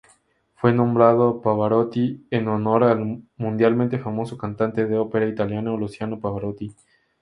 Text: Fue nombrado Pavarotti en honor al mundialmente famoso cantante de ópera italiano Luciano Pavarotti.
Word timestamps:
Fue 0.55 0.73
nombrado 0.73 1.43
Pavarotti 1.43 2.25
en 2.31 2.47
honor 2.47 2.85
al 2.85 3.21
mundialmente 3.37 3.99
famoso 3.99 4.35
cantante 4.35 4.87
de 4.87 4.97
ópera 4.97 5.27
italiano 5.27 5.77
Luciano 5.77 6.19
Pavarotti. 6.19 6.73